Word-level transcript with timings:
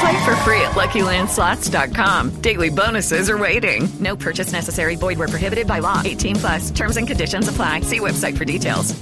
Play 0.00 0.24
for 0.24 0.34
free 0.44 0.62
at 0.62 0.72
LuckyLandSlots.com. 0.74 2.40
Daily 2.40 2.70
bonuses 2.70 3.28
are 3.28 3.38
waiting. 3.38 3.88
No 3.98 4.16
purchase 4.16 4.50
necessary. 4.52 4.96
Void 4.96 5.18
where 5.18 5.28
prohibited 5.28 5.66
by 5.66 5.80
law. 5.80 6.00
18 6.02 6.36
plus. 6.36 6.70
Terms 6.70 6.96
and 6.96 7.06
conditions 7.06 7.48
apply. 7.48 7.82
See 7.82 8.00
website 8.00 8.36
for 8.36 8.44
details. 8.44 8.94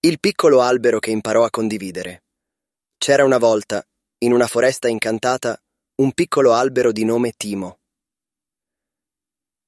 Il 0.00 0.18
piccolo 0.18 0.62
albero 0.62 0.98
che 0.98 1.10
imparò 1.10 1.44
a 1.44 1.50
condividere. 1.50 2.22
C'era 2.96 3.24
una 3.24 3.38
volta, 3.38 3.84
in 4.18 4.32
una 4.32 4.46
foresta 4.46 4.88
incantata, 4.88 5.60
un 5.96 6.12
piccolo 6.12 6.52
albero 6.54 6.92
di 6.92 7.04
nome 7.04 7.32
Timo. 7.36 7.78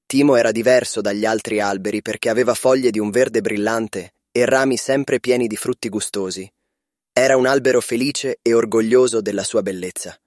Timo 0.07 0.35
era 0.37 0.51
diverso 0.51 1.01
dagli 1.01 1.25
altri 1.25 1.59
alberi 1.59 2.01
perché 2.01 2.29
aveva 2.29 2.55
foglie 2.55 2.89
di 2.89 2.97
un 2.97 3.11
verde 3.11 3.41
brillante 3.41 4.13
e 4.31 4.45
rami 4.45 4.77
sempre 4.77 5.19
pieni 5.19 5.45
di 5.45 5.55
frutti 5.55 5.89
gustosi. 5.89 6.51
Era 7.11 7.37
un 7.37 7.45
albero 7.45 7.79
felice 7.79 8.39
e 8.41 8.53
orgoglioso 8.53 9.21
della 9.21 9.43
sua 9.43 9.61
bellezza. 9.61 10.17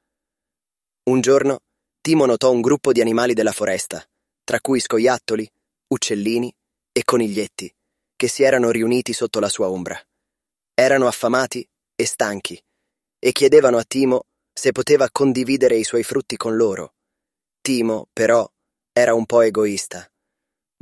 Un 1.04 1.20
giorno 1.20 1.58
Timo 2.00 2.26
notò 2.26 2.52
un 2.52 2.60
gruppo 2.60 2.92
di 2.92 3.00
animali 3.00 3.34
della 3.34 3.50
foresta, 3.50 4.04
tra 4.44 4.60
cui 4.60 4.78
scoiattoli, 4.78 5.48
uccellini 5.88 6.52
e 6.92 7.02
coniglietti, 7.04 7.72
che 8.14 8.28
si 8.28 8.44
erano 8.44 8.70
riuniti 8.70 9.12
sotto 9.12 9.40
la 9.40 9.48
sua 9.48 9.68
ombra. 9.68 10.00
Erano 10.74 11.08
affamati 11.08 11.68
e 11.96 12.06
stanchi 12.06 12.60
e 13.18 13.32
chiedevano 13.32 13.78
a 13.78 13.84
Timo 13.84 14.26
se 14.52 14.70
poteva 14.70 15.08
condividere 15.10 15.76
i 15.76 15.82
suoi 15.82 16.04
frutti 16.04 16.36
con 16.36 16.54
loro. 16.54 16.94
Timo, 17.60 18.06
però, 18.12 18.48
era 18.92 19.12
un 19.14 19.26
po' 19.26 19.40
egoista. 19.40 20.08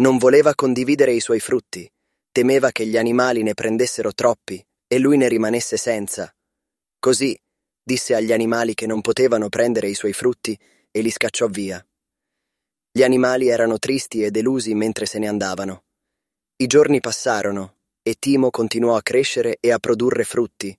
Non 0.03 0.19
voleva 0.19 0.55
condividere 0.55 1.13
i 1.13 1.21
suoi 1.21 1.41
frutti, 1.41 1.91
temeva 2.31 2.73
che 2.73 2.87
gli 2.87 2.99
animali 2.99 3.43
ne 3.43 3.55
prendessero 3.55 4.13
troppi 4.13 4.63
e 4.87 4.99
lui 4.99 5.17
ne 5.17 5.29
rimanesse 5.29 5.79
senza. 5.79 6.31
Così 6.99 7.39
disse 7.83 8.15
agli 8.15 8.33
animali 8.33 8.75
che 8.75 8.87
non 8.87 9.01
potevano 9.01 9.49
prendere 9.49 9.89
i 9.89 9.95
suoi 9.95 10.13
frutti 10.13 10.59
e 10.91 11.01
li 11.01 11.11
scacciò 11.11 11.47
via. 11.49 11.85
Gli 12.93 13.03
animali 13.03 13.49
erano 13.49 13.79
tristi 13.79 14.23
e 14.23 14.31
delusi 14.31 14.75
mentre 14.75 15.07
se 15.07 15.19
ne 15.19 15.29
andavano. 15.29 15.85
I 16.57 16.67
giorni 16.67 17.01
passarono 17.01 17.77
e 18.03 18.17
Timo 18.19 18.51
continuò 18.51 18.97
a 18.97 19.03
crescere 19.03 19.59
e 19.61 19.71
a 19.71 19.79
produrre 19.79 20.25
frutti, 20.25 20.77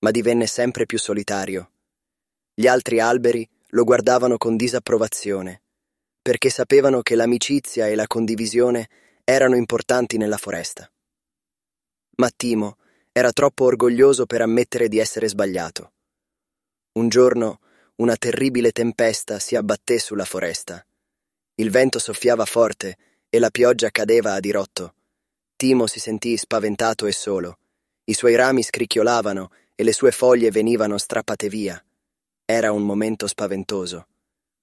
ma 0.00 0.10
divenne 0.10 0.46
sempre 0.46 0.86
più 0.86 0.98
solitario. 0.98 1.72
Gli 2.54 2.66
altri 2.66 3.00
alberi 3.00 3.48
lo 3.68 3.84
guardavano 3.84 4.36
con 4.36 4.56
disapprovazione 4.56 5.62
perché 6.22 6.50
sapevano 6.50 7.02
che 7.02 7.16
l'amicizia 7.16 7.88
e 7.88 7.96
la 7.96 8.06
condivisione 8.06 8.88
erano 9.24 9.56
importanti 9.56 10.16
nella 10.16 10.36
foresta. 10.36 10.90
Ma 12.16 12.30
Timo 12.34 12.78
era 13.10 13.32
troppo 13.32 13.64
orgoglioso 13.64 14.24
per 14.24 14.40
ammettere 14.40 14.88
di 14.88 14.98
essere 14.98 15.28
sbagliato. 15.28 15.94
Un 16.94 17.08
giorno 17.08 17.60
una 17.96 18.16
terribile 18.16 18.70
tempesta 18.70 19.38
si 19.38 19.56
abbatté 19.56 19.98
sulla 19.98 20.26
foresta. 20.26 20.84
Il 21.54 21.70
vento 21.70 21.98
soffiava 21.98 22.44
forte 22.44 22.98
e 23.30 23.38
la 23.38 23.48
pioggia 23.48 23.90
cadeva 23.90 24.34
a 24.34 24.40
dirotto. 24.40 24.94
Timo 25.56 25.86
si 25.86 26.00
sentì 26.00 26.36
spaventato 26.36 27.06
e 27.06 27.12
solo. 27.12 27.58
I 28.04 28.12
suoi 28.12 28.34
rami 28.34 28.62
scricchiolavano 28.62 29.50
e 29.74 29.84
le 29.84 29.92
sue 29.92 30.10
foglie 30.10 30.50
venivano 30.50 30.98
strappate 30.98 31.48
via. 31.48 31.82
Era 32.44 32.72
un 32.72 32.82
momento 32.82 33.26
spaventoso. 33.26 34.08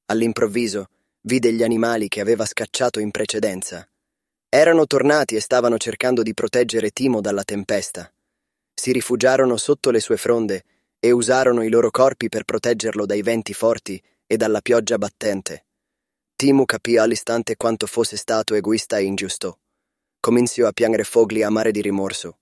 All'improvviso 0.06 0.90
vide 1.22 1.52
gli 1.52 1.64
animali 1.64 2.10
che 2.10 2.22
aveva 2.22 2.46
scacciato 2.46 3.00
in 3.00 3.10
precedenza. 3.10 3.88
Erano 4.48 4.86
tornati 4.86 5.36
e 5.36 5.40
stavano 5.40 5.78
cercando 5.78 6.22
di 6.22 6.36
proteggere 6.36 6.92
Timo 6.92 7.22
dalla 7.22 7.44
tempesta. 7.44 8.12
Si 8.72 8.92
rifugiarono 8.92 9.58
sotto 9.58 9.90
le 9.90 10.00
sue 10.00 10.18
fronde 10.18 10.64
e 11.00 11.12
usarono 11.12 11.64
i 11.64 11.70
loro 11.70 11.90
corpi 11.90 12.30
per 12.30 12.44
proteggerlo 12.44 13.06
dai 13.06 13.22
venti 13.22 13.54
forti 13.54 14.02
e 14.28 14.38
dalla 14.38 14.62
pioggia 14.62 14.98
battente. 14.98 15.66
Timo 16.36 16.66
capì 16.66 16.98
all'istante 16.98 17.56
quanto 17.56 17.88
fosse 17.88 18.18
stato 18.18 18.54
egoista 18.54 18.98
e 18.98 19.04
ingiusto. 19.04 19.60
Cominciò 20.20 20.68
a 20.68 20.72
piangere 20.72 21.04
fogli 21.04 21.42
amare 21.42 21.72
di 21.72 21.82
rimorso. 21.82 22.40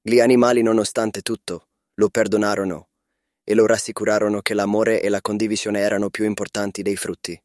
Gli 0.00 0.20
animali, 0.20 0.62
nonostante 0.62 1.22
tutto, 1.22 1.68
lo 1.94 2.08
perdonarono 2.08 2.88
e 3.44 3.54
lo 3.54 3.66
rassicurarono 3.66 4.40
che 4.40 4.54
l'amore 4.54 5.00
e 5.00 5.08
la 5.08 5.20
condivisione 5.20 5.80
erano 5.80 6.10
più 6.10 6.24
importanti 6.24 6.82
dei 6.82 6.96
frutti. 6.96 7.40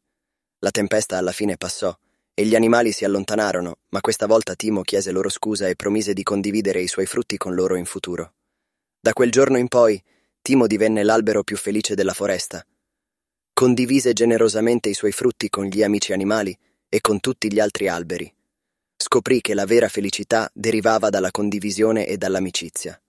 La 0.59 0.71
tempesta 0.71 1.17
alla 1.17 1.31
fine 1.31 1.55
passò 1.55 1.97
e 2.33 2.45
gli 2.45 2.55
animali 2.55 2.91
si 2.91 3.05
allontanarono, 3.05 3.77
ma 3.89 4.01
questa 4.01 4.25
volta 4.25 4.55
Timo 4.55 4.81
chiese 4.81 5.11
loro 5.11 5.29
scusa 5.29 5.67
e 5.67 5.75
promise 5.75 6.13
di 6.13 6.23
condividere 6.23 6.81
i 6.81 6.87
suoi 6.87 7.05
frutti 7.05 7.37
con 7.37 7.53
loro 7.53 7.75
in 7.75 7.85
futuro. 7.85 8.33
Da 8.99 9.13
quel 9.13 9.31
giorno 9.31 9.57
in 9.57 9.67
poi, 9.67 10.01
Timo 10.43 10.67
divenne 10.67 11.03
l'albero 11.03 11.41
più 11.41 11.55
felice 11.55 11.95
della 11.95 12.13
foresta. 12.13 12.61
Condivise 13.53 14.11
generosamente 14.11 14.89
i 14.89 14.93
suoi 14.93 15.13
frutti 15.13 15.47
con 15.47 15.67
gli 15.67 15.81
amici 15.81 16.11
animali 16.11 16.53
e 16.89 16.99
con 16.99 17.21
tutti 17.21 17.49
gli 17.49 17.61
altri 17.61 17.87
alberi. 17.87 18.29
Scoprì 18.97 19.39
che 19.39 19.53
la 19.53 19.63
vera 19.63 19.87
felicità 19.87 20.49
derivava 20.53 21.09
dalla 21.09 21.31
condivisione 21.31 22.05
e 22.05 22.17
dall'amicizia. 22.17 23.01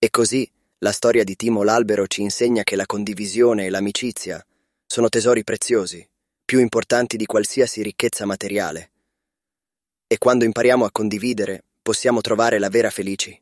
E 0.00 0.10
così 0.10 0.50
la 0.78 0.90
storia 0.90 1.22
di 1.22 1.36
Timo 1.36 1.62
l'albero 1.62 2.08
ci 2.08 2.22
insegna 2.22 2.64
che 2.64 2.74
la 2.74 2.86
condivisione 2.86 3.66
e 3.66 3.70
l'amicizia 3.70 4.44
sono 4.84 5.08
tesori 5.08 5.44
preziosi 5.44 6.04
più 6.44 6.58
importanti 6.58 7.16
di 7.16 7.26
qualsiasi 7.26 7.82
ricchezza 7.82 8.26
materiale. 8.26 8.90
E 10.08 10.18
quando 10.18 10.44
impariamo 10.44 10.84
a 10.84 10.90
condividere, 10.90 11.66
possiamo 11.80 12.20
trovare 12.20 12.58
la 12.58 12.68
vera 12.68 12.90
felici. 12.90 13.40